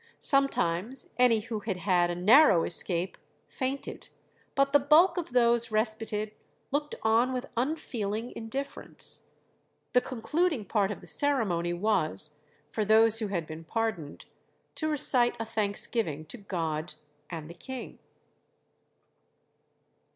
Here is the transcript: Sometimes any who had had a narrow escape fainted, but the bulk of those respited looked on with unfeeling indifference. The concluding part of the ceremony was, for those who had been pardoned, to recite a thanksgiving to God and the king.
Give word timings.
Sometimes 0.19 1.13
any 1.17 1.41
who 1.41 1.59
had 1.59 1.77
had 1.77 2.09
a 2.09 2.15
narrow 2.15 2.63
escape 2.63 3.19
fainted, 3.47 4.09
but 4.55 4.73
the 4.73 4.79
bulk 4.79 5.15
of 5.15 5.31
those 5.31 5.69
respited 5.69 6.31
looked 6.71 6.95
on 7.03 7.31
with 7.33 7.51
unfeeling 7.55 8.33
indifference. 8.35 9.27
The 9.93 10.01
concluding 10.01 10.65
part 10.65 10.89
of 10.89 11.01
the 11.01 11.05
ceremony 11.05 11.73
was, 11.73 12.37
for 12.71 12.83
those 12.83 13.19
who 13.19 13.27
had 13.27 13.45
been 13.45 13.63
pardoned, 13.63 14.25
to 14.73 14.87
recite 14.87 15.35
a 15.39 15.45
thanksgiving 15.45 16.25
to 16.25 16.37
God 16.39 16.95
and 17.29 17.47
the 17.47 17.53
king. 17.53 17.99